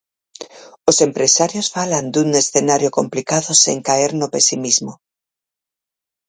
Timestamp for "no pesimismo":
4.19-4.93